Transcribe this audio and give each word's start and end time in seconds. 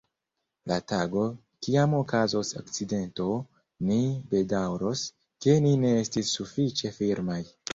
La 0.69 0.77
tago, 0.91 1.25
kiam 1.67 1.93
okazos 1.97 2.49
akcidento, 2.61 3.27
ni 3.91 4.01
bedaŭros, 4.33 5.05
ke 5.47 5.59
ni 5.67 5.75
ne 5.85 5.93
estis 6.01 6.33
sufiĉe 6.41 6.97
firmaj. 7.01 7.43